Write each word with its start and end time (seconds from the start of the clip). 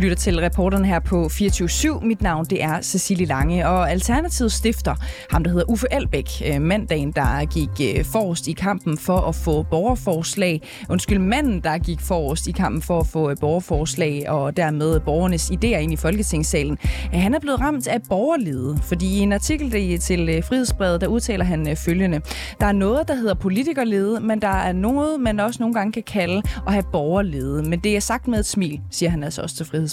Lytter 0.00 0.16
til 0.16 0.40
reporterne 0.40 0.86
her 0.86 1.00
på 1.00 1.26
24-7. 1.26 2.04
Mit 2.04 2.22
navn 2.22 2.44
det 2.44 2.62
er 2.62 2.80
Cecilie 2.82 3.26
Lange, 3.26 3.68
og 3.68 3.90
Alternativets 3.90 4.54
stifter, 4.54 4.94
ham 5.30 5.44
der 5.44 5.50
hedder 5.50 5.70
Uffe 5.70 5.86
Elbæk, 5.90 6.30
øh, 6.46 6.62
mandagen, 6.62 7.12
der 7.12 7.44
gik 7.44 7.96
øh, 7.98 8.04
forrest 8.04 8.48
i 8.48 8.52
kampen 8.52 8.98
for 8.98 9.16
at 9.16 9.34
få 9.34 9.62
borgerforslag. 9.62 10.62
Undskyld, 10.88 11.18
manden, 11.18 11.60
der 11.60 11.78
gik 11.78 12.00
forrest 12.00 12.46
i 12.46 12.52
kampen 12.52 12.82
for 12.82 13.00
at 13.00 13.06
få 13.06 13.30
øh, 13.30 13.36
borgerforslag 13.40 14.24
og 14.28 14.56
dermed 14.56 15.00
borgernes 15.00 15.50
idéer 15.50 15.78
ind 15.78 15.92
i 15.92 15.96
Folketingssalen. 15.96 16.78
Han 17.12 17.34
er 17.34 17.38
blevet 17.40 17.60
ramt 17.60 17.88
af 17.88 18.02
borgerlede, 18.08 18.78
fordi 18.82 19.06
i 19.06 19.18
en 19.18 19.32
artikel 19.32 19.98
til 20.00 20.42
Frihedsbrevet, 20.42 21.00
der 21.00 21.06
udtaler 21.06 21.44
han 21.44 21.76
følgende. 21.76 22.20
Der 22.60 22.66
er 22.66 22.72
noget, 22.72 23.08
der 23.08 23.14
hedder 23.14 23.34
politikerlede, 23.34 24.20
men 24.20 24.42
der 24.42 24.48
er 24.48 24.72
noget, 24.72 25.20
man 25.20 25.40
også 25.40 25.56
nogle 25.60 25.74
gange 25.74 25.92
kan 25.92 26.02
kalde 26.02 26.42
at 26.66 26.72
have 26.72 26.84
borgerlede. 26.92 27.62
Men 27.62 27.78
det 27.78 27.96
er 27.96 28.00
sagt 28.00 28.28
med 28.28 28.38
et 28.38 28.46
smil, 28.46 28.80
siger 28.90 29.10
han 29.10 29.22
altså 29.22 29.42
også 29.42 29.56
til 29.56 29.66
Frihedsbrevet. 29.66 29.89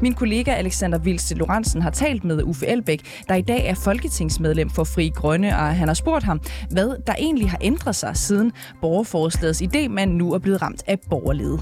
Min 0.00 0.14
kollega 0.14 0.50
Alexander 0.50 0.98
Vilse 0.98 1.34
Lorentzen 1.34 1.82
har 1.82 1.90
talt 1.90 2.24
med 2.24 2.42
Uffe 2.42 2.66
Elbæk, 2.66 3.24
der 3.28 3.34
i 3.34 3.42
dag 3.42 3.66
er 3.66 3.74
folketingsmedlem 3.74 4.70
for 4.70 4.84
Fri 4.84 5.08
Grønne, 5.14 5.48
og 5.48 5.76
han 5.76 5.88
har 5.88 5.94
spurgt 5.94 6.24
ham, 6.24 6.40
hvad 6.70 6.96
der 7.06 7.14
egentlig 7.18 7.50
har 7.50 7.58
ændret 7.60 7.96
sig 7.96 8.16
siden 8.16 8.52
borgerforslagets 8.80 9.62
idé, 9.62 9.88
man 9.88 10.08
nu 10.08 10.32
er 10.32 10.38
blevet 10.38 10.62
ramt 10.62 10.82
af 10.86 11.00
borgerlede 11.10 11.60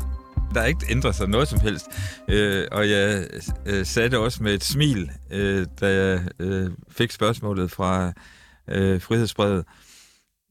der 0.55 0.61
er 0.61 0.67
ikke 0.67 0.87
ændret 0.91 1.15
sig 1.15 1.29
noget 1.29 1.49
som 1.49 1.61
helst. 1.61 1.87
Øh, 2.29 2.69
og 2.73 2.91
jeg 2.91 3.27
øh, 3.67 3.87
sagde 3.87 4.11
det 4.11 4.19
også 4.19 4.43
med 4.43 4.55
et 4.55 4.65
smil, 4.65 5.11
øh, 5.31 5.67
da 5.81 5.87
jeg 5.87 6.21
øh, 6.39 6.71
fik 6.91 7.11
spørgsmålet 7.11 7.71
fra 7.71 8.13
øh, 8.69 9.01
Frihedsbrevet. 9.01 9.65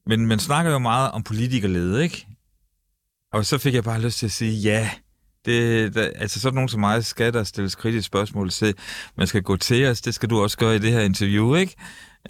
Men 0.06 0.26
man 0.26 0.38
snakker 0.38 0.72
jo 0.72 0.78
meget 0.78 1.10
om 1.10 1.22
politikerlede, 1.22 2.02
ikke? 2.02 2.26
Og 3.32 3.46
så 3.46 3.58
fik 3.58 3.74
jeg 3.74 3.84
bare 3.84 4.00
lyst 4.00 4.18
til 4.18 4.26
at 4.26 4.32
sige, 4.32 4.52
ja, 4.52 4.90
det, 5.46 5.94
der, 5.94 6.10
altså 6.16 6.40
sådan 6.40 6.54
nogen 6.54 6.68
som 6.68 6.80
mig 6.80 7.04
skal 7.04 7.32
der 7.32 7.44
stilles 7.44 7.74
kritiske 7.74 8.06
spørgsmål 8.06 8.50
til. 8.50 8.74
Man 9.16 9.26
skal 9.26 9.42
gå 9.42 9.56
til 9.56 9.86
os, 9.86 10.00
det 10.00 10.14
skal 10.14 10.30
du 10.30 10.42
også 10.42 10.58
gøre 10.58 10.76
i 10.76 10.78
det 10.78 10.92
her 10.92 11.00
interview, 11.00 11.54
ikke? 11.54 11.74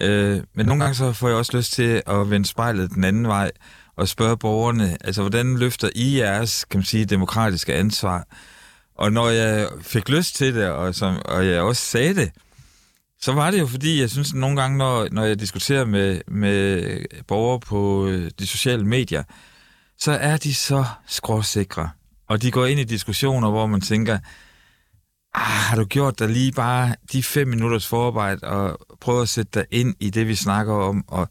Øh, 0.01 0.41
men 0.55 0.67
nogle 0.67 0.85
gange 0.85 0.95
så 0.95 1.13
får 1.13 1.29
jeg 1.29 1.37
også 1.37 1.57
lyst 1.57 1.73
til 1.73 2.03
at 2.07 2.31
vende 2.31 2.47
spejlet 2.47 2.91
den 2.91 3.05
anden 3.05 3.27
vej 3.27 3.51
og 3.97 4.09
spørge 4.09 4.37
borgerne, 4.37 4.97
altså 5.01 5.21
hvordan 5.21 5.57
løfter 5.59 5.89
I 5.95 6.19
jeres, 6.19 6.65
kan 6.65 6.79
man 6.79 6.85
sige, 6.85 7.05
demokratiske 7.05 7.75
ansvar? 7.75 8.27
Og 8.95 9.13
når 9.13 9.29
jeg 9.29 9.69
fik 9.83 10.09
lyst 10.09 10.37
til 10.37 10.55
det, 10.55 10.69
og, 10.69 10.95
som, 10.95 11.17
og 11.25 11.47
jeg 11.47 11.61
også 11.61 11.83
sagde 11.83 12.15
det, 12.15 12.31
så 13.21 13.33
var 13.33 13.51
det 13.51 13.61
jo 13.61 13.67
fordi, 13.67 14.01
jeg 14.01 14.11
synes 14.11 14.33
at 14.33 14.39
nogle 14.39 14.61
gange, 14.61 14.79
når, 14.79 15.09
når 15.13 15.25
jeg 15.25 15.41
diskuterer 15.41 15.85
med, 15.85 16.21
med 16.29 16.99
borgere 17.27 17.61
på 17.61 18.07
øh, 18.07 18.31
de 18.39 18.47
sociale 18.47 18.85
medier, 18.85 19.23
så 19.99 20.13
er 20.13 20.37
de 20.37 20.55
så 20.55 20.85
skråsikre. 21.07 21.91
Og 22.35 22.43
de 22.43 22.51
går 22.51 22.67
ind 22.67 22.81
i 22.81 22.85
diskussioner, 22.85 23.51
hvor 23.51 23.67
man 23.67 23.81
tænker, 23.81 24.19
ah, 25.35 25.43
har 25.43 25.77
du 25.77 25.85
gjort 25.85 26.19
dig 26.19 26.29
lige 26.29 26.53
bare 26.53 26.95
de 27.13 27.23
fem 27.23 27.49
minutters 27.49 27.87
forarbejde 27.87 28.47
og 28.47 28.79
prøve 29.01 29.23
at 29.23 29.29
sætte 29.29 29.51
dig 29.55 29.67
ind 29.71 29.95
i 30.01 30.11
det, 30.11 30.29
vi 30.29 30.35
snakker 30.35 30.75
om, 30.75 31.05
og 31.09 31.29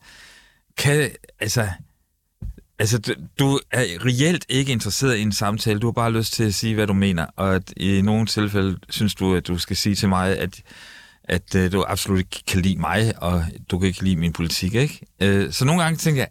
kan, 0.78 1.12
altså, 1.40 1.70
altså, 2.80 3.16
du 3.40 3.59
er 3.72 3.84
reelt 4.06 4.46
ikke 4.50 4.72
interesseret 4.72 5.18
i 5.18 5.22
en 5.22 5.31
samtale, 5.31 5.80
du 5.80 5.88
har 5.88 5.92
bare 5.92 6.12
lyst 6.12 6.34
til 6.34 6.44
at 6.44 6.54
sige, 6.54 6.76
hvad 6.76 6.88
du 6.88 6.94
mener, 6.94 7.26
og 7.36 7.56
at 7.56 7.74
i 7.78 8.02
nogle 8.02 8.26
tilfælde 8.26 8.80
synes 8.90 9.16
du, 9.16 9.36
at 9.36 9.48
du 9.48 9.58
skal 9.58 9.78
sige 9.78 9.96
til 9.96 10.09
mig, 10.09 10.38
at 10.38 10.62
at 11.24 11.56
øh, 11.56 11.72
du 11.72 11.86
absolut 11.88 12.20
ikke 12.20 12.44
kan 12.48 12.62
lide 12.62 12.80
mig, 12.80 13.14
og 13.24 13.46
du 13.72 13.80
kan 13.80 13.88
ikke 13.88 14.03
lide 14.03 14.16
min 14.16 14.34
politik, 14.34 14.74
ikke? 14.74 15.06
Øh, 15.20 15.52
så 15.52 15.66
nogle 15.66 15.84
gange 15.84 15.97
tænker 15.97 16.22
jeg, 16.22 16.30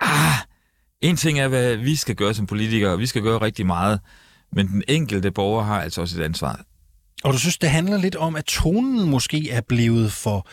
ah, 0.00 0.51
en 1.02 1.16
ting 1.16 1.38
er, 1.38 1.48
hvad 1.48 1.76
vi 1.76 1.96
skal 1.96 2.14
gøre 2.14 2.34
som 2.34 2.46
politikere, 2.46 2.92
og 2.92 2.98
vi 2.98 3.06
skal 3.06 3.22
gøre 3.22 3.38
rigtig 3.38 3.66
meget, 3.66 4.00
men 4.52 4.68
den 4.68 4.82
enkelte 4.88 5.30
borger 5.30 5.64
har 5.64 5.80
altså 5.80 6.00
også 6.00 6.20
et 6.20 6.24
ansvar. 6.24 6.64
Og 7.24 7.32
du 7.32 7.38
synes, 7.38 7.58
det 7.58 7.70
handler 7.70 7.98
lidt 7.98 8.16
om, 8.16 8.36
at 8.36 8.44
tonen 8.44 9.10
måske 9.10 9.50
er 9.50 9.60
blevet 9.60 10.12
for 10.12 10.48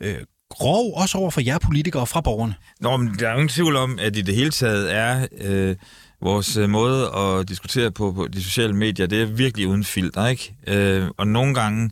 øh, 0.00 0.16
grov, 0.50 0.94
også 0.96 1.18
over 1.18 1.30
for 1.30 1.40
jer 1.40 1.58
politikere 1.58 2.06
fra 2.06 2.20
borgerne? 2.20 2.54
Nå, 2.80 2.96
men 2.96 3.14
der 3.18 3.28
er 3.28 3.32
ingen 3.32 3.48
tvivl 3.48 3.76
om, 3.76 3.98
at 3.98 4.16
i 4.16 4.22
det 4.22 4.34
hele 4.34 4.50
taget 4.50 4.94
er 4.94 5.26
øh, 5.40 5.76
vores 6.22 6.56
øh, 6.56 6.70
måde 6.70 7.10
at 7.16 7.48
diskutere 7.48 7.90
på, 7.90 8.12
på 8.12 8.28
de 8.28 8.42
sociale 8.42 8.72
medier, 8.72 9.06
det 9.06 9.22
er 9.22 9.26
virkelig 9.26 9.68
uden 9.68 9.84
filter, 9.84 10.26
ikke? 10.26 10.54
Øh, 10.66 11.08
og 11.16 11.26
nogle 11.26 11.54
gange 11.54 11.90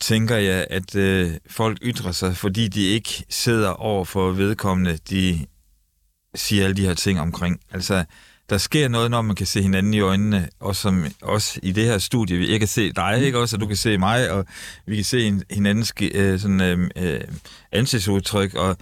tænker 0.00 0.36
jeg, 0.36 0.66
at 0.70 0.94
øh, 0.96 1.30
folk 1.50 1.78
ytrer 1.82 2.12
sig, 2.12 2.36
fordi 2.36 2.68
de 2.68 2.86
ikke 2.86 3.24
sidder 3.28 3.68
over 3.68 4.04
for 4.04 4.30
vedkommende, 4.30 4.98
de 5.10 5.46
siger 6.34 6.64
alle 6.64 6.76
de 6.76 6.86
her 6.86 6.94
ting 6.94 7.20
omkring. 7.20 7.60
Altså, 7.72 8.04
der 8.50 8.58
sker 8.58 8.88
noget, 8.88 9.10
når 9.10 9.22
man 9.22 9.36
kan 9.36 9.46
se 9.46 9.62
hinanden 9.62 9.94
i 9.94 10.00
øjnene, 10.00 10.48
og 10.60 10.76
som, 10.76 11.06
også 11.22 11.60
i 11.62 11.72
det 11.72 11.84
her 11.84 11.98
studie. 11.98 12.50
Jeg 12.50 12.58
kan 12.58 12.68
se 12.68 12.92
dig, 12.92 13.22
ikke 13.22 13.38
også, 13.38 13.56
og 13.56 13.60
du 13.60 13.66
kan 13.66 13.76
se 13.76 13.98
mig, 13.98 14.30
og 14.30 14.46
vi 14.86 14.96
kan 14.96 15.04
se 15.04 15.40
hinandens 15.50 15.92
øh, 16.00 16.40
sådan, 16.40 16.60
øh, 16.60 16.90
øh, 16.96 17.20
ansigtsudtryk, 17.72 18.54
og 18.54 18.76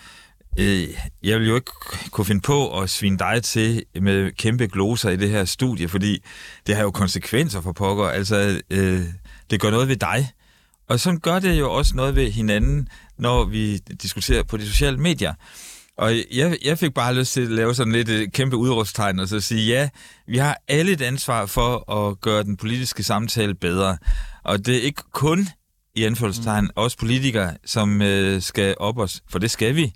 øh, 0.58 0.88
jeg 1.22 1.40
vil 1.40 1.48
jo 1.48 1.54
ikke 1.54 1.70
kunne 2.10 2.24
finde 2.24 2.40
på 2.40 2.80
at 2.80 2.90
svine 2.90 3.18
dig 3.18 3.42
til 3.42 3.84
med 4.00 4.32
kæmpe 4.32 4.66
gloser 4.66 5.10
i 5.10 5.16
det 5.16 5.30
her 5.30 5.44
studie, 5.44 5.88
fordi 5.88 6.22
det 6.66 6.76
har 6.76 6.82
jo 6.82 6.90
konsekvenser 6.90 7.60
for 7.60 7.72
pokker. 7.72 8.08
Altså, 8.08 8.60
øh, 8.70 9.02
det 9.50 9.60
gør 9.60 9.70
noget 9.70 9.88
ved 9.88 9.96
dig. 9.96 10.30
Og 10.88 11.00
sådan 11.00 11.20
gør 11.20 11.38
det 11.38 11.58
jo 11.58 11.72
også 11.72 11.96
noget 11.96 12.16
ved 12.16 12.30
hinanden, 12.30 12.88
når 13.18 13.44
vi 13.44 13.76
diskuterer 13.76 14.42
på 14.42 14.56
de 14.56 14.66
sociale 14.66 14.98
medier. 14.98 15.34
Og 16.00 16.12
jeg, 16.32 16.58
jeg 16.64 16.78
fik 16.78 16.94
bare 16.94 17.14
lyst 17.14 17.32
til 17.32 17.40
at 17.40 17.50
lave 17.50 17.74
sådan 17.74 17.92
lidt 17.92 18.08
et 18.08 18.32
kæmpe 18.32 18.56
udråbstegn 18.56 19.18
og 19.18 19.28
så 19.28 19.40
sige, 19.40 19.66
ja, 19.66 19.88
vi 20.26 20.36
har 20.38 20.58
alle 20.68 20.92
et 20.92 21.02
ansvar 21.02 21.46
for 21.46 21.92
at 21.92 22.20
gøre 22.20 22.42
den 22.42 22.56
politiske 22.56 23.02
samtale 23.02 23.54
bedre. 23.54 23.98
Og 24.44 24.66
det 24.66 24.76
er 24.76 24.82
ikke 24.82 25.02
kun 25.12 25.48
i 25.94 26.04
anførselstegn 26.04 26.64
mm. 26.64 26.70
os 26.76 26.96
politikere, 26.96 27.56
som 27.66 28.02
øh, 28.02 28.42
skal 28.42 28.74
op 28.78 28.98
os, 28.98 29.22
for 29.30 29.38
det 29.38 29.50
skal 29.50 29.76
vi. 29.76 29.92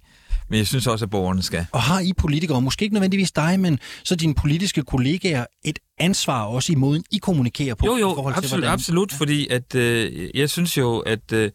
Men 0.49 0.59
jeg 0.59 0.67
synes 0.67 0.87
også, 0.87 1.05
at 1.05 1.11
borgerne 1.11 1.43
skal. 1.43 1.67
Og 1.73 1.83
har 1.83 2.01
I 2.01 2.13
politikere, 2.13 2.63
måske 2.63 2.83
ikke 2.83 2.95
nødvendigvis 2.95 3.33
dig, 3.33 3.61
men 3.61 3.79
så 4.05 4.17
dine 4.17 4.35
politiske 4.35 4.83
kollegaer, 4.83 5.47
et 5.65 5.79
ansvar 5.99 6.45
også 6.45 6.73
i 6.73 6.75
måden, 6.75 7.05
I 7.11 7.19
kommunikerer 7.19 7.75
på? 7.75 7.87
Jo, 7.87 7.97
jo, 7.97 8.11
absolut, 8.11 8.43
til, 8.43 8.49
hvordan... 8.49 8.71
absolut 8.71 9.13
ja. 9.13 9.19
fordi 9.19 9.49
at, 9.49 9.75
øh, 9.75 10.31
jeg 10.35 10.51
synes 10.51 10.79
jo, 10.79 10.99
at 10.99 11.33
øh, 11.33 11.51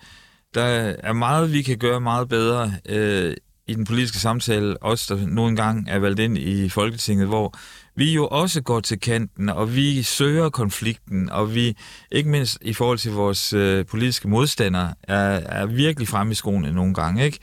der 0.53 0.63
er 1.03 1.13
meget, 1.13 1.53
vi 1.53 1.61
kan 1.61 1.77
gøre 1.77 2.01
meget 2.01 2.29
bedre 2.29 2.73
øh, 2.85 3.35
i 3.69 3.73
den 3.73 3.85
politiske 3.85 4.19
samtale, 4.19 4.83
også 4.83 5.15
der 5.15 5.25
nu 5.27 5.47
engang 5.47 5.89
er 5.89 5.99
valgt 5.99 6.19
ind 6.19 6.37
i 6.37 6.69
Folketinget, 6.69 7.27
hvor 7.27 7.57
vi 7.95 8.13
jo 8.13 8.27
også 8.27 8.61
går 8.61 8.79
til 8.79 8.99
kanten, 8.99 9.49
og 9.49 9.75
vi 9.75 10.03
søger 10.03 10.49
konflikten, 10.49 11.29
og 11.29 11.55
vi, 11.55 11.77
ikke 12.11 12.29
mindst 12.29 12.57
i 12.61 12.73
forhold 12.73 12.97
til 12.97 13.11
vores 13.11 13.53
øh, 13.53 13.85
politiske 13.85 14.27
modstandere, 14.27 14.93
er, 15.03 15.19
er 15.29 15.65
virkelig 15.65 16.07
fremme 16.07 16.31
i 16.31 16.35
skoene 16.35 16.71
nogle 16.71 16.93
gange, 16.93 17.25
ikke? 17.25 17.39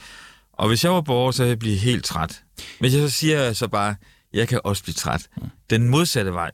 Og 0.52 0.68
hvis 0.68 0.84
jeg 0.84 0.92
var 0.92 1.00
borger, 1.00 1.30
så 1.30 1.42
ville 1.42 1.50
jeg 1.50 1.58
blive 1.58 1.76
helt 1.76 2.04
træt. 2.04 2.42
Men 2.80 2.92
jeg 2.92 3.00
så 3.00 3.10
siger 3.10 3.52
så 3.52 3.68
bare, 3.68 3.94
jeg 4.32 4.48
kan 4.48 4.60
også 4.64 4.82
blive 4.82 4.94
træt. 4.94 5.28
Den 5.70 5.88
modsatte 5.88 6.32
vej. 6.32 6.50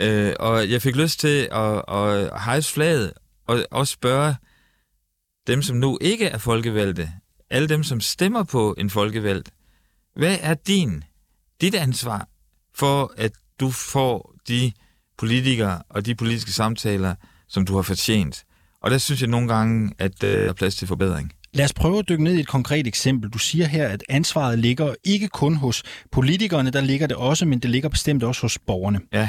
Øh, 0.00 0.32
og 0.38 0.70
jeg 0.70 0.82
fik 0.82 0.96
lyst 0.96 1.20
til 1.20 1.48
at, 1.52 1.82
at 1.88 2.40
hejse 2.42 2.72
flaget, 2.72 3.12
og 3.46 3.66
også 3.70 3.92
spørge 3.92 4.34
dem, 5.46 5.62
som 5.62 5.76
nu 5.76 5.98
ikke 6.00 6.26
er 6.26 6.38
folkevalgte, 6.38 7.10
alle 7.50 7.68
dem, 7.68 7.82
som 7.82 8.00
stemmer 8.00 8.42
på 8.42 8.74
en 8.78 8.90
folkevalgt, 8.90 9.50
hvad 10.14 10.38
er 10.40 10.54
din, 10.54 11.04
dit 11.60 11.74
ansvar 11.74 12.28
for, 12.74 13.14
at 13.16 13.32
du 13.60 13.70
får 13.70 14.34
de 14.48 14.72
politikere 15.18 15.82
og 15.88 16.06
de 16.06 16.14
politiske 16.14 16.52
samtaler, 16.52 17.14
som 17.48 17.66
du 17.66 17.74
har 17.74 17.82
fortjent? 17.82 18.44
Og 18.80 18.90
der 18.90 18.98
synes 18.98 19.20
jeg 19.20 19.28
nogle 19.28 19.48
gange, 19.48 19.92
at 19.98 20.24
øh, 20.24 20.30
der 20.30 20.48
er 20.48 20.52
plads 20.52 20.76
til 20.76 20.88
forbedring. 20.88 21.32
Lad 21.56 21.64
os 21.64 21.72
prøve 21.72 21.98
at 21.98 22.08
dykke 22.08 22.24
ned 22.24 22.34
i 22.34 22.40
et 22.40 22.46
konkret 22.46 22.86
eksempel. 22.86 23.30
Du 23.30 23.38
siger 23.38 23.66
her, 23.66 23.88
at 23.88 24.04
ansvaret 24.08 24.58
ligger 24.58 24.94
ikke 25.04 25.28
kun 25.28 25.54
hos 25.54 25.82
politikerne, 26.12 26.70
der 26.70 26.80
ligger 26.80 27.06
det 27.06 27.16
også, 27.16 27.46
men 27.46 27.58
det 27.58 27.70
ligger 27.70 27.88
bestemt 27.88 28.22
også 28.22 28.42
hos 28.42 28.58
borgerne. 28.58 29.00
Ja. 29.12 29.28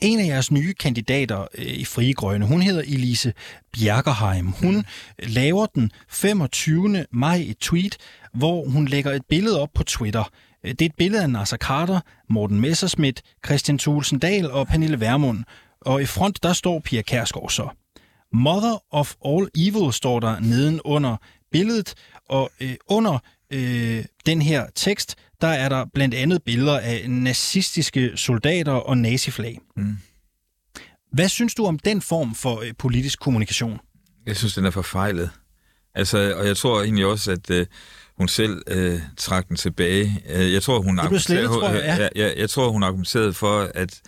En 0.00 0.20
af 0.20 0.26
jeres 0.26 0.50
nye 0.50 0.74
kandidater 0.74 1.46
øh, 1.58 1.66
i 1.66 1.84
Frie 1.84 2.12
Grønne, 2.12 2.46
hun 2.46 2.62
hedder 2.62 2.82
Elise 2.82 3.32
Bjerkerheim. 3.72 4.46
Hun 4.46 4.76
mm. 4.76 4.84
laver 5.18 5.66
den 5.66 5.90
25. 6.08 7.04
maj 7.10 7.36
et 7.36 7.58
tweet, 7.58 7.96
hvor 8.34 8.68
hun 8.68 8.88
lægger 8.88 9.12
et 9.12 9.22
billede 9.28 9.60
op 9.60 9.70
på 9.74 9.84
Twitter. 9.84 10.30
Øh, 10.64 10.70
det 10.70 10.82
er 10.82 10.86
et 10.86 10.96
billede 10.98 11.22
af 11.22 11.30
Nasser 11.30 11.56
Carter, 11.56 12.00
Morten 12.30 12.60
Messerschmidt, 12.60 13.22
Christian 13.46 13.78
Thulsen 13.78 14.18
Dahl 14.18 14.50
og 14.50 14.66
Pernille 14.66 15.00
Vermund. 15.00 15.44
Og 15.80 16.02
i 16.02 16.06
front, 16.06 16.42
der 16.42 16.52
står 16.52 16.80
Pia 16.84 17.02
Kærsgaard 17.02 17.50
så. 17.50 17.68
Mother 18.32 18.82
of 18.90 19.14
all 19.24 19.48
evil 19.56 19.92
står 19.92 20.20
der 20.20 20.40
neden 20.40 20.80
under 20.84 21.16
billedet, 21.52 21.94
og 22.28 22.50
øh, 22.60 22.74
under 22.86 23.18
øh, 23.52 24.04
den 24.26 24.42
her 24.42 24.66
tekst, 24.74 25.16
der 25.40 25.48
er 25.48 25.68
der 25.68 25.86
blandt 25.94 26.14
andet 26.14 26.42
billeder 26.42 26.78
af 26.78 27.10
nazistiske 27.10 28.16
soldater 28.16 28.72
og 28.72 28.98
naziflag. 28.98 29.58
Mm. 29.76 29.96
Hvad 31.12 31.28
synes 31.28 31.54
du 31.54 31.66
om 31.66 31.78
den 31.78 32.02
form 32.02 32.34
for 32.34 32.60
øh, 32.60 32.72
politisk 32.78 33.20
kommunikation? 33.20 33.80
Jeg 34.26 34.36
synes, 34.36 34.54
den 34.54 34.64
er 34.64 34.70
forfejlet. 34.70 35.30
Altså, 35.94 36.34
og 36.36 36.46
jeg 36.46 36.56
tror 36.56 36.82
egentlig 36.82 37.06
også, 37.06 37.32
at 37.32 37.50
øh, 37.50 37.66
hun 38.16 38.28
selv 38.28 38.62
øh, 38.66 39.00
trak 39.16 39.48
den 39.48 39.56
tilbage. 39.56 40.22
Øh, 40.28 40.52
jeg 40.52 40.62
tror, 40.62 40.80
hun 40.80 40.98
argumenterede, 40.98 41.46
tror 41.46 41.68
jeg, 41.68 41.82
ja. 41.84 41.94
jeg, 41.94 42.10
jeg, 42.14 42.34
jeg 42.36 42.50
tror, 42.50 42.70
hun 42.70 42.82
argumenterede 42.82 43.32
for, 43.32 43.70
at 43.74 44.00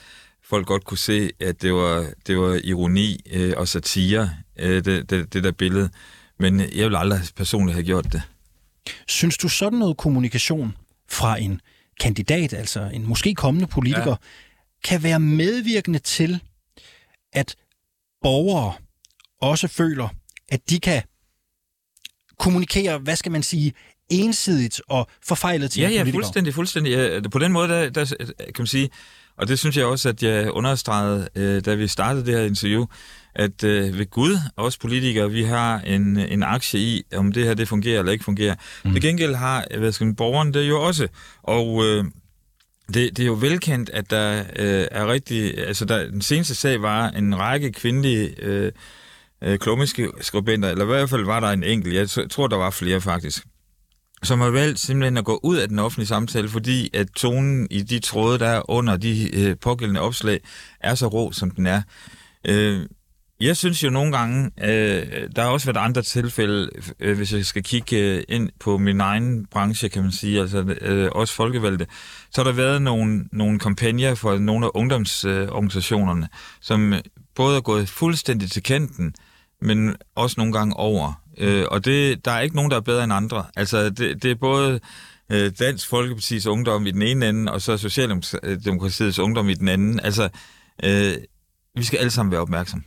folk 0.45 0.67
godt 0.67 0.85
kunne 0.85 0.99
se, 0.99 1.31
at 1.41 1.63
det 1.63 1.75
var, 1.75 2.07
det 2.27 2.39
var 2.39 2.61
ironi 2.65 3.21
øh, 3.33 3.53
og 3.57 3.69
satire, 3.69 4.31
øh, 4.59 4.85
det, 4.85 5.11
det, 5.11 5.33
det 5.33 5.45
der 5.45 5.53
billede. 5.53 5.91
Men 6.41 6.61
jeg 6.61 6.89
vil 6.89 6.97
aldrig 6.97 7.21
personligt 7.37 7.75
have 7.75 7.85
gjort 7.85 8.13
det. 8.13 8.23
Synes 9.09 9.37
du 9.37 9.49
sådan 9.49 9.79
noget 9.79 9.97
kommunikation 9.97 10.77
fra 11.09 11.41
en 11.41 11.61
kandidat, 12.01 12.53
altså 12.53 12.81
en 12.95 13.07
måske 13.07 13.35
kommende 13.35 13.67
politiker, 13.67 14.11
ja. 14.11 14.17
kan 14.85 15.03
være 15.03 15.21
medvirkende 15.21 15.99
til, 15.99 16.41
at 17.33 17.57
borgere 18.23 18.73
også 19.41 19.69
føler, 19.69 20.09
at 20.49 20.71
de 20.71 20.81
kan 20.81 21.03
kommunikere, 22.39 22.99
hvad 22.99 23.17
skal 23.17 23.33
man 23.33 23.43
sige, 23.43 23.73
ensidigt 24.09 24.81
og 24.89 25.09
forfejlet 25.27 25.71
til 25.71 25.81
Ja, 25.81 25.89
ja, 25.89 25.99
politikere? 25.99 26.13
fuldstændig, 26.23 26.55
fuldstændig. 26.55 26.91
Ja, 26.91 27.21
på 27.29 27.39
den 27.39 27.53
måde, 27.53 27.69
der, 27.69 27.91
der 27.91 28.05
kan 28.37 28.55
man 28.59 28.67
sige, 28.67 28.91
og 29.37 29.49
det 29.49 29.59
synes 29.59 29.77
jeg 29.77 29.87
også, 29.87 30.09
at 30.09 30.23
jeg 30.23 30.51
understregede, 30.51 31.29
øh, 31.35 31.65
da 31.65 31.75
vi 31.75 31.89
startede 31.89 32.27
det 32.27 32.35
her 32.35 32.45
interview, 32.45 32.87
at 33.35 33.65
øh, 33.65 33.99
ved 33.99 34.11
Gud, 34.11 34.39
os 34.57 34.79
politikere, 34.79 35.31
vi 35.31 35.43
har 35.43 35.81
en, 35.81 36.17
en 36.17 36.43
aktie 36.43 36.81
i, 36.81 37.03
om 37.15 37.33
det 37.33 37.45
her 37.45 37.55
det 37.55 37.69
fungerer 37.69 37.99
eller 37.99 38.13
ikke 38.13 38.25
fungerer. 38.25 38.55
Mm. 38.85 38.93
Til 38.93 39.03
gengæld 39.03 39.35
har 39.35 39.79
hvad 39.79 39.93
skal 39.93 40.05
man, 40.05 40.17
borgeren 40.17 40.55
det 40.55 40.69
jo 40.69 40.81
også. 40.81 41.09
Og 41.43 41.85
øh, 41.85 42.05
det, 42.95 43.17
det 43.17 43.23
er 43.23 43.27
jo 43.27 43.39
velkendt, 43.41 43.91
at 43.91 44.11
der 44.11 44.45
øh, 44.57 44.87
er 44.91 45.13
rigtig... 45.13 45.59
Altså, 45.59 45.85
der, 45.85 46.11
den 46.11 46.23
seneste 46.23 46.55
sag 46.55 46.83
var 46.83 47.09
en 47.09 47.39
række 47.39 47.73
kvindelige 47.73 48.35
øh, 48.43 48.73
øh, 49.43 49.59
klumiske 49.59 50.09
skribenter, 50.21 50.69
eller 50.69 50.85
i 50.85 50.87
hvert 50.87 51.11
fald 51.11 51.25
var 51.25 51.41
der 51.41 51.49
en 51.49 51.65
enkelt, 51.65 51.95
jeg 51.95 52.29
tror, 52.31 52.47
der 52.47 52.57
var 52.57 52.71
flere 52.71 53.01
faktisk, 53.01 53.45
som 54.23 54.41
har 54.41 54.51
valgt 54.51 54.79
simpelthen 54.79 55.17
at 55.17 55.25
gå 55.25 55.41
ud 55.43 55.57
af 55.57 55.69
den 55.69 55.79
offentlige 55.79 56.09
samtale, 56.09 56.49
fordi 56.49 56.91
at 56.95 57.09
tonen 57.17 57.67
i 57.71 57.83
de 57.83 57.99
tråde, 57.99 58.39
der 58.39 58.49
er 58.49 58.71
under 58.71 58.97
de 58.97 59.37
øh, 59.37 59.57
pågældende 59.61 60.01
opslag, 60.01 60.41
er 60.81 60.95
så 60.95 61.07
rå, 61.07 61.33
som 61.33 61.51
den 61.51 61.67
er. 61.67 61.83
Øh, 62.47 62.81
jeg 63.41 63.57
synes 63.57 63.85
jo 63.85 63.91
nogle 63.91 64.13
gange, 64.13 64.51
øh, 64.63 65.29
der 65.37 65.43
har 65.43 65.49
også 65.49 65.73
været 65.73 65.85
andre 65.85 66.03
tilfælde, 66.03 66.71
øh, 67.01 67.17
hvis 67.17 67.33
jeg 67.33 67.47
skal 67.47 67.63
kigge 67.63 67.97
øh, 67.97 68.23
ind 68.29 68.51
på 68.61 68.79
min 68.79 69.01
egen 69.01 69.47
branche, 69.47 69.89
kan 69.89 70.03
man 70.03 70.13
sige, 70.13 70.41
altså 70.41 70.77
øh, 70.81 71.09
også 71.13 71.35
folkevalgte, 71.35 71.87
så 72.31 72.43
har 72.43 72.51
der 72.51 72.57
været 72.57 72.83
nogle, 72.83 73.25
nogle 73.33 73.59
kampagner 73.59 74.15
for 74.15 74.39
nogle 74.39 74.67
af 74.67 74.71
ungdomsorganisationerne, 74.75 76.23
øh, 76.23 76.29
som 76.61 76.95
både 77.35 77.57
er 77.57 77.61
gået 77.61 77.89
fuldstændig 77.89 78.51
til 78.51 78.63
kanten, 78.63 79.15
men 79.63 79.97
også 80.15 80.35
nogle 80.39 80.53
gange 80.53 80.77
over. 80.77 81.23
Øh, 81.39 81.65
og 81.71 81.85
det, 81.85 82.25
der 82.25 82.31
er 82.31 82.41
ikke 82.41 82.57
nogen, 82.57 82.71
der 82.71 82.77
er 82.77 82.81
bedre 82.81 83.05
end 83.05 83.13
andre. 83.13 83.45
Altså, 83.57 83.91
det, 83.91 84.23
det 84.23 84.31
er 84.31 84.35
både 84.35 84.81
øh, 85.33 85.53
Dansk 85.59 85.93
Folkeparti's 85.93 86.49
ungdom 86.49 86.87
i 86.87 86.91
den 86.91 87.03
ene 87.03 87.29
ende, 87.29 87.53
og 87.53 87.63
så 87.63 87.77
Socialdemokratiets 87.77 89.19
ungdom 89.19 89.49
i 89.49 89.55
den 89.55 89.69
anden. 89.69 90.01
Altså, 90.01 90.29
øh, 90.85 91.15
vi 91.75 91.85
skal 91.85 91.99
alle 91.99 92.11
sammen 92.11 92.33
være 92.33 92.41
opmærksomme. 92.41 92.85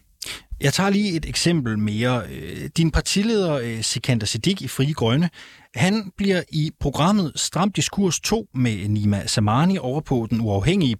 Jeg 0.63 0.73
tager 0.73 0.89
lige 0.89 1.15
et 1.15 1.25
eksempel 1.25 1.79
mere. 1.79 2.23
Øh, 2.29 2.69
din 2.77 2.91
partileder, 2.91 3.53
øh, 3.53 3.81
Sikander 3.83 4.25
Siddiq 4.25 4.61
i 4.61 4.67
Frie 4.67 4.93
Grønne, 4.93 5.29
han 5.75 6.11
bliver 6.17 6.43
i 6.51 6.71
programmet 6.79 7.31
Stram 7.35 7.71
Diskurs 7.71 8.19
2 8.19 8.47
med 8.53 8.87
Nima 8.87 9.27
Samani 9.27 9.77
over 9.77 10.01
på 10.01 10.27
Den 10.29 10.41
Uafhængige. 10.41 10.95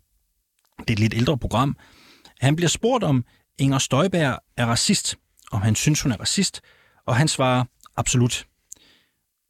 Det 0.79 0.89
er 0.89 0.93
et 0.93 0.99
lidt 0.99 1.13
ældre 1.13 1.37
program. 1.37 1.77
Han 2.39 2.55
bliver 2.55 2.69
spurgt 2.69 3.03
om 3.03 3.23
Inger 3.59 3.77
Støjberg 3.77 4.39
er 4.57 4.65
racist, 4.65 5.15
om 5.51 5.61
han 5.61 5.75
synes, 5.75 6.01
hun 6.01 6.11
er 6.11 6.17
racist, 6.17 6.61
og 7.07 7.15
han 7.15 7.27
svarer 7.27 7.63
absolut. 7.97 8.45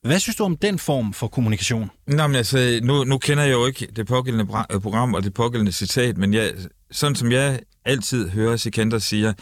Hvad 0.03 0.19
synes 0.19 0.35
du 0.35 0.43
om 0.43 0.57
den 0.57 0.79
form 0.79 1.13
for 1.13 1.27
kommunikation? 1.27 1.89
Nå, 2.07 2.27
men 2.27 2.35
altså, 2.35 2.79
nu, 2.83 3.03
nu 3.03 3.17
kender 3.17 3.43
jeg 3.43 3.51
jo 3.51 3.65
ikke 3.65 3.87
det 3.95 4.07
pågældende 4.07 4.45
program 4.81 5.13
og 5.13 5.23
det 5.23 5.33
pågældende 5.33 5.71
citat, 5.71 6.17
men 6.17 6.33
jeg, 6.33 6.53
sådan 6.91 7.15
som 7.15 7.31
jeg 7.31 7.59
altid 7.85 8.29
hører 8.29 8.57
Sikander 8.57 8.99
siger, 8.99 9.33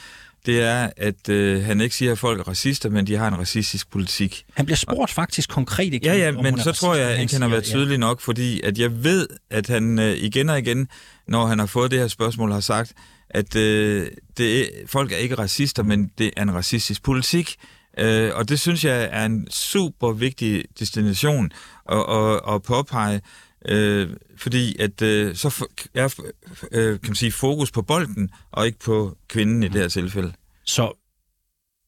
det 0.45 0.61
er, 0.61 0.89
at 0.97 1.29
øh, 1.29 1.63
han 1.63 1.81
ikke 1.81 1.95
siger, 1.95 2.11
at 2.11 2.19
folk 2.19 2.39
er 2.39 2.47
racister, 2.47 2.89
men 2.89 3.07
de 3.07 3.15
har 3.15 3.27
en 3.27 3.38
racistisk 3.38 3.91
politik. 3.91 4.45
Han 4.53 4.65
bliver 4.65 4.77
spurgt 4.77 5.11
faktisk 5.11 5.49
konkret 5.49 5.93
ikke. 5.93 6.07
Ja, 6.07 6.17
ja, 6.17 6.31
men 6.31 6.59
så 6.59 6.69
racist, 6.69 6.81
tror 6.81 6.95
jeg 6.95 7.15
og 7.15 7.21
ikke, 7.21 7.33
han 7.33 7.41
har 7.41 7.49
været 7.49 7.63
tydelig 7.63 7.97
nok, 7.97 8.21
fordi 8.21 8.61
at 8.61 8.77
jeg 8.77 9.03
ved, 9.03 9.27
at 9.49 9.67
han 9.67 9.99
øh, 9.99 10.17
igen 10.17 10.49
og 10.49 10.59
igen, 10.59 10.88
når 11.27 11.45
han 11.45 11.59
har 11.59 11.65
fået 11.65 11.91
det 11.91 11.99
her 11.99 12.07
spørgsmål, 12.07 12.51
har 12.51 12.59
sagt, 12.59 12.93
at 13.29 13.55
øh, 13.55 14.07
det 14.38 14.69
folk 14.85 15.11
er 15.11 15.17
ikke 15.17 15.35
racister, 15.38 15.83
men 15.83 16.11
det 16.17 16.31
er 16.38 16.41
en 16.41 16.53
racistisk 16.53 17.03
politik. 17.03 17.55
Øh, 17.97 18.31
og 18.35 18.49
det 18.49 18.59
synes 18.59 18.85
jeg 18.85 19.09
er 19.11 19.25
en 19.25 19.47
super 19.51 20.11
vigtig 20.11 20.63
destination 20.79 21.51
at, 21.91 21.97
at, 22.09 22.39
at 22.53 22.63
påpege, 22.63 23.21
øh, 23.67 24.09
fordi 24.37 24.79
at 24.79 25.01
øh, 25.01 25.35
så 25.35 25.65
er 25.93 26.23
øh, 26.71 26.99
kan 26.99 27.09
man 27.09 27.15
sige, 27.15 27.31
fokus 27.31 27.71
på 27.71 27.81
bolden, 27.81 28.29
og 28.51 28.65
ikke 28.65 28.79
på 28.79 29.17
kvinden 29.27 29.63
i 29.63 29.67
det 29.67 29.81
her 29.81 29.87
tilfælde. 29.87 30.33
Så 30.65 30.97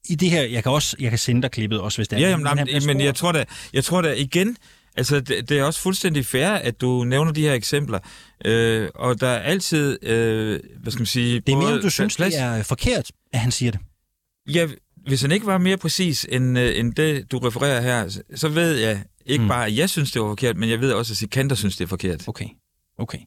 i 0.10 0.16
det 0.16 0.30
her, 0.30 0.44
jeg 0.44 0.64
kan 0.64 0.72
også 0.72 0.96
jeg 1.00 1.10
kan 1.10 1.20
sende 1.20 1.42
dig 1.42 1.52
klippet 1.52 1.80
også, 1.80 1.98
hvis 1.98 2.08
det 2.08 2.16
er. 2.18 2.22
Ja, 2.22 2.30
jamen, 2.30 2.48
han 2.48 2.68
men, 2.86 3.02
jeg 3.02 3.16
tror 3.16 3.32
da, 3.32 3.46
jeg 3.74 3.84
tror 3.84 4.02
da 4.02 4.14
igen, 4.14 4.58
altså 4.98 5.20
det, 5.20 5.50
det 5.50 5.60
er 5.60 5.64
også 5.64 5.80
fuldstændig 5.80 6.26
fair, 6.26 6.50
at 6.50 6.82
du 6.82 7.04
nævner 7.04 7.32
de 7.32 7.42
her 7.42 7.54
eksempler, 7.54 8.00
øh, 8.46 8.90
og 8.96 9.22
der 9.22 9.28
er 9.28 9.40
altid, 9.40 10.04
øh, 10.04 10.60
hvad 10.82 10.92
skal 10.92 11.00
man 11.00 11.06
sige... 11.06 11.40
Det 11.40 11.54
er 11.54 11.58
mere, 11.58 11.82
du 11.82 11.90
synes, 11.90 12.16
plads- 12.16 12.34
det 12.34 12.44
er 12.44 12.64
forkert, 12.64 13.12
at 13.34 13.40
han 13.40 13.52
siger 13.52 13.72
det. 13.72 13.80
Ja, 14.50 14.68
hvis 15.08 15.22
han 15.22 15.32
ikke 15.32 15.46
var 15.46 15.58
mere 15.58 15.78
præcis 15.78 16.26
end, 16.30 16.60
øh, 16.60 16.80
end 16.80 16.94
det, 16.94 17.32
du 17.32 17.38
refererer 17.38 17.82
her, 17.82 18.20
så 18.36 18.50
ved 18.50 18.76
jeg 18.78 19.04
ikke 19.26 19.42
Mm. 19.42 19.48
bare, 19.48 19.74
jeg 19.76 19.90
synes, 19.90 20.12
det 20.12 20.22
var 20.22 20.28
forkert, 20.28 20.58
men 20.58 20.70
jeg 20.70 20.80
ved 20.82 20.92
også, 20.94 21.14
at 21.14 21.18
Sikander 21.18 21.56
synes, 21.56 21.78
det 21.78 21.84
er 21.84 21.88
forkert. 21.88 22.28
Okay, 22.28 22.48
okay. 23.00 23.18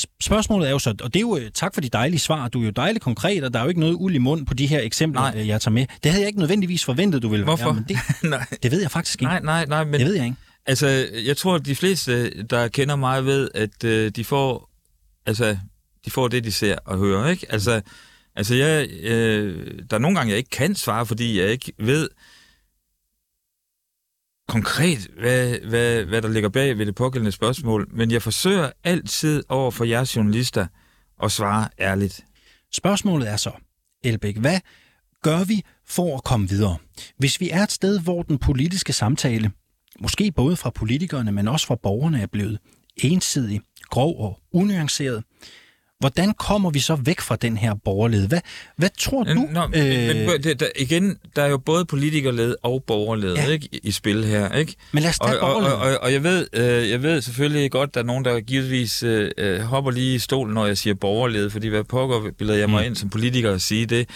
Sp- 0.00 0.16
Spørgsmålet 0.20 0.66
er 0.68 0.70
jo 0.72 0.78
så, 0.78 0.90
og 1.02 1.14
det 1.14 1.16
er 1.16 1.20
jo, 1.20 1.36
øh, 1.36 1.50
tak 1.54 1.74
for 1.74 1.80
de 1.80 1.88
dejlige 1.88 2.18
svar, 2.20 2.48
du 2.48 2.60
er 2.60 2.64
jo 2.64 2.70
dejligt 2.70 3.02
konkret, 3.04 3.44
og 3.44 3.52
der 3.52 3.58
er 3.58 3.62
jo 3.62 3.68
ikke 3.68 3.80
noget 3.80 3.94
uld 3.94 4.14
i 4.14 4.18
mund 4.18 4.46
på 4.46 4.54
de 4.54 4.66
her 4.66 4.80
eksempler, 4.80 5.20
Nej. 5.20 5.34
øh, 5.40 5.48
jeg 5.48 5.60
tager 5.60 5.72
med. 5.72 5.86
Det 6.02 6.10
havde 6.10 6.22
jeg 6.22 6.26
ikke 6.28 6.38
nødvendigvis 6.38 6.84
forventet, 6.84 7.22
du 7.22 7.28
ville 7.28 7.44
Hvorfor? 7.44 7.64
være, 7.64 7.74
men 7.74 7.84
det, 7.88 7.96
nej, 8.30 8.46
det 8.62 8.70
ved 8.70 8.80
jeg 8.80 8.90
faktisk 8.90 9.22
ikke. 9.22 9.24
nej, 9.24 9.40
nej, 9.40 9.64
nej, 9.66 9.84
men 9.84 9.94
Det 9.94 10.04
ved 10.06 10.14
jeg 10.14 10.24
ikke. 10.24 10.36
altså, 10.66 10.86
jeg 11.26 11.36
tror, 11.36 11.54
at 11.54 11.66
de 11.66 11.74
fleste, 11.74 12.42
der 12.42 12.68
kender 12.68 12.96
mig, 12.96 13.24
ved, 13.24 13.48
at 13.54 13.84
øh, 13.84 14.10
de 14.10 14.24
får, 14.24 14.70
altså, 15.26 15.58
de 16.04 16.10
får 16.10 16.28
det, 16.28 16.44
de 16.44 16.52
ser 16.52 16.76
og 16.84 16.98
hører, 16.98 17.28
ikke? 17.30 17.52
Altså, 17.52 17.80
altså 18.36 18.54
jeg, 18.54 18.88
øh, 18.90 19.78
der 19.90 19.96
er 19.96 20.00
nogle 20.00 20.16
gange, 20.16 20.30
jeg 20.30 20.38
ikke 20.38 20.50
kan 20.50 20.74
svare, 20.74 21.06
fordi 21.06 21.40
jeg 21.40 21.48
ikke 21.48 21.72
ved 21.78 22.08
konkret, 24.56 25.08
hvad, 25.18 25.58
hvad, 25.68 26.04
hvad 26.04 26.22
der 26.22 26.28
ligger 26.28 26.48
bag 26.48 26.78
ved 26.78 26.86
det 26.86 26.94
pågældende 26.94 27.32
spørgsmål, 27.32 27.88
men 27.92 28.10
jeg 28.10 28.22
forsøger 28.22 28.70
altid 28.84 29.42
over 29.48 29.70
for 29.70 29.84
jeres 29.84 30.16
journalister 30.16 30.66
at 31.22 31.32
svare 31.32 31.68
ærligt. 31.78 32.24
Spørgsmålet 32.72 33.28
er 33.28 33.36
så, 33.36 33.50
Elbæk, 34.04 34.36
hvad 34.36 34.60
gør 35.22 35.44
vi 35.44 35.62
for 35.86 36.16
at 36.16 36.24
komme 36.24 36.48
videre? 36.48 36.76
Hvis 37.18 37.40
vi 37.40 37.50
er 37.50 37.62
et 37.62 37.72
sted, 37.72 38.00
hvor 38.00 38.22
den 38.22 38.38
politiske 38.38 38.92
samtale, 38.92 39.50
måske 40.00 40.32
både 40.32 40.56
fra 40.56 40.70
politikerne, 40.70 41.32
men 41.32 41.48
også 41.48 41.66
fra 41.66 41.76
borgerne, 41.82 42.22
er 42.22 42.26
blevet 42.26 42.58
ensidig, 42.96 43.60
grov 43.90 44.20
og 44.20 44.38
unuanceret, 44.52 45.24
hvordan 46.00 46.32
kommer 46.34 46.70
vi 46.70 46.78
så 46.78 46.94
væk 46.94 47.20
fra 47.20 47.36
den 47.36 47.56
her 47.56 47.74
borgerled? 47.84 48.28
Hvad, 48.28 48.38
hvad 48.76 48.88
tror 48.98 49.24
du? 49.24 49.34
Nå, 49.52 49.62
øh... 49.62 50.16
men, 50.16 50.26
men, 50.26 50.42
der, 50.42 50.66
igen, 50.78 51.16
der 51.36 51.42
er 51.42 51.48
jo 51.48 51.58
både 51.58 51.84
politikerled 51.84 52.56
og 52.62 52.84
borgerled 52.86 53.34
Ja. 53.36 53.46
ikke, 53.46 53.68
i- 53.82 53.90
spil 53.90 54.24
her, 54.24 54.52
ikke? 54.54 54.74
men 54.92 55.02
lad 55.02 55.10
os 55.10 55.18
Og, 55.18 55.28
tage 55.28 55.40
og, 55.40 55.48
og, 55.56 55.62
borgerleden. 55.62 55.96
og, 55.96 56.02
og 56.02 56.12
jeg, 56.12 56.22
ved, 56.22 56.46
øh, 56.52 56.90
jeg 56.90 57.02
ved 57.02 57.20
selvfølgelig 57.22 57.70
godt, 57.70 57.94
der 57.94 58.00
er 58.00 58.04
nogen, 58.04 58.24
der 58.24 58.40
givetvis 58.40 59.02
øh, 59.02 59.30
øh, 59.38 59.60
hopper 59.60 59.90
lige 59.90 60.14
i 60.14 60.18
stolen, 60.18 60.54
når 60.54 60.66
jeg 60.66 60.78
siger 60.78 60.94
borgerled, 60.94 61.50
fordi 61.50 61.68
hvad 61.68 61.84
pokker 61.84 62.30
bilder 62.38 62.54
jeg 62.54 62.70
mig 62.70 62.82
Mm. 62.82 62.86
ind 62.86 62.96
som 62.96 63.10
politiker 63.10 63.52
at 63.52 63.62
sige 63.62 63.86
det. 63.86 64.08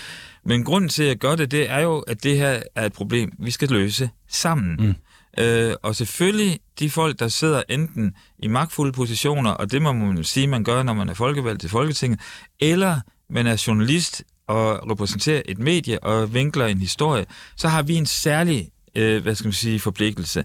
Men 0.45 0.65
grunden 0.65 0.89
til, 0.91 1.03
at 1.03 1.09
jeg 1.09 1.17
gør 1.17 1.35
det, 1.37 1.51
det 1.51 1.71
er 1.71 1.81
jo, 1.81 1.99
at 1.99 2.23
det 2.23 2.39
her 2.39 2.63
er 2.77 2.87
et 2.87 2.93
problem, 2.93 3.33
vi 3.39 3.51
skal 3.51 3.69
løse 3.69 4.11
sammen. 4.29 4.77
Mm. 4.87 4.95
Øh, 5.39 5.75
og 5.83 5.97
selvfølgelig 5.97 6.61
de 6.79 6.91
folk, 6.91 7.19
der 7.19 7.29
sidder 7.29 7.63
enten 7.69 8.15
i 8.39 8.49
magtfulde 8.49 8.93
positioner, 8.93 9.51
og 9.51 9.73
det 9.73 9.83
må 9.83 9.93
man 9.93 10.17
jo 10.17 10.23
sige, 10.23 10.47
man 10.47 10.65
gør, 10.65 10.83
når 10.83 10.93
man 10.93 11.09
er 11.09 11.15
folkevalgt 11.15 11.61
til 11.61 11.71
Folketinget, 11.71 12.21
eller 12.61 13.01
man 13.31 13.47
er 13.47 13.65
journalist 13.67 14.25
og 14.47 14.91
repræsenterer 14.91 15.43
et 15.45 15.59
medie 15.59 16.05
og 16.05 16.35
vinkler 16.35 16.67
en 16.67 16.79
historie, 16.79 17.27
så 17.57 17.69
har 17.69 17.83
vi 17.83 17.95
en 17.95 18.07
særlig, 18.07 18.71
øh, 18.95 19.23
hvad 19.23 19.35
skal 19.35 19.47
man 19.47 19.53
sige, 19.53 19.81
forpligtelse. 19.81 20.45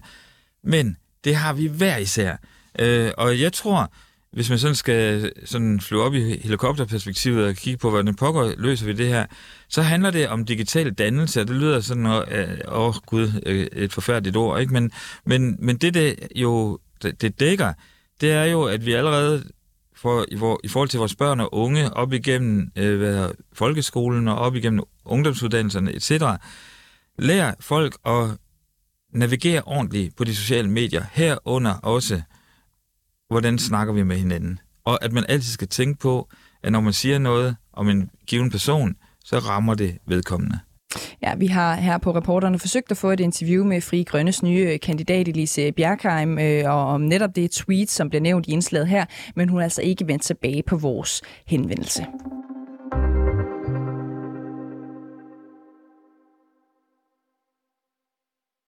Men 0.64 0.96
det 1.24 1.36
har 1.36 1.52
vi 1.52 1.66
hver 1.66 1.96
især. 1.96 2.36
Øh, 2.78 3.10
og 3.18 3.40
jeg 3.40 3.52
tror, 3.52 3.92
hvis 4.36 4.50
man 4.50 4.58
sådan 4.58 4.74
skal 4.74 5.32
sådan 5.44 5.80
flyve 5.80 6.02
op 6.02 6.14
i 6.14 6.20
helikopterperspektivet 6.20 7.46
og 7.48 7.54
kigge 7.54 7.78
på, 7.78 7.90
hvordan 7.90 8.14
pokker 8.14 8.52
løser 8.58 8.86
vi 8.86 8.92
det 8.92 9.08
her, 9.08 9.26
så 9.68 9.82
handler 9.82 10.10
det 10.10 10.28
om 10.28 10.44
digital 10.44 10.92
dannelse, 10.92 11.40
og 11.40 11.48
det 11.48 11.56
lyder 11.56 11.80
sådan, 11.80 12.06
åh 12.06 12.22
øh, 12.30 12.58
åh, 12.68 12.94
gud, 13.06 13.42
øh, 13.46 13.66
et 13.72 13.92
forfærdeligt 13.92 14.36
ord, 14.36 14.60
ikke? 14.60 14.72
Men, 14.72 14.90
men, 15.24 15.56
men 15.58 15.76
det, 15.76 15.94
det 15.94 16.16
jo 16.36 16.78
det, 17.02 17.22
det 17.22 17.40
dækker, 17.40 17.72
det 18.20 18.32
er 18.32 18.44
jo, 18.44 18.62
at 18.62 18.86
vi 18.86 18.92
allerede 18.92 19.44
for, 19.94 20.24
i, 20.28 20.34
vor, 20.34 20.60
i 20.64 20.68
forhold 20.68 20.88
til 20.88 20.98
vores 20.98 21.14
børn 21.14 21.40
og 21.40 21.54
unge, 21.54 21.92
op 21.92 22.12
igennem 22.12 22.70
øh, 22.76 22.98
hvad 22.98 23.12
hedder, 23.12 23.32
folkeskolen 23.52 24.28
og 24.28 24.38
op 24.38 24.54
igennem 24.54 24.82
ungdomsuddannelserne 25.04 25.92
etc., 25.92 26.10
lærer 27.18 27.54
folk 27.60 27.96
at 28.06 28.28
navigere 29.12 29.62
ordentligt 29.62 30.16
på 30.16 30.24
de 30.24 30.36
sociale 30.36 30.70
medier, 30.70 31.04
herunder 31.12 31.74
også, 31.74 32.22
hvordan 33.28 33.58
snakker 33.58 33.94
vi 33.94 34.02
med 34.02 34.16
hinanden. 34.16 34.58
Og 34.84 35.04
at 35.04 35.12
man 35.12 35.24
altid 35.28 35.52
skal 35.52 35.68
tænke 35.68 35.98
på, 35.98 36.28
at 36.62 36.72
når 36.72 36.80
man 36.80 36.92
siger 36.92 37.18
noget 37.18 37.56
om 37.72 37.88
en 37.88 38.10
given 38.26 38.50
person, 38.50 38.94
så 39.24 39.38
rammer 39.38 39.74
det 39.74 39.98
vedkommende. 40.06 40.58
Ja, 41.22 41.34
vi 41.34 41.46
har 41.46 41.74
her 41.74 41.98
på 41.98 42.14
reporterne 42.14 42.58
forsøgt 42.58 42.90
at 42.90 42.96
få 42.96 43.10
et 43.10 43.20
interview 43.20 43.64
med 43.64 43.80
Fri 43.80 44.02
Grønnes 44.02 44.42
nye 44.42 44.68
øh, 44.72 44.80
kandidat 44.80 45.28
Elise 45.28 45.72
Bjerkheim 45.72 46.38
øh, 46.38 46.64
og 46.66 46.86
om 46.86 47.00
netop 47.00 47.36
det 47.36 47.50
tweet, 47.50 47.90
som 47.90 48.08
bliver 48.08 48.22
nævnt 48.22 48.46
i 48.46 48.50
indslaget 48.50 48.88
her, 48.88 49.04
men 49.36 49.48
hun 49.48 49.58
er 49.60 49.64
altså 49.64 49.82
ikke 49.82 50.06
vendt 50.06 50.22
tilbage 50.22 50.62
på 50.62 50.76
vores 50.76 51.22
henvendelse. 51.46 52.06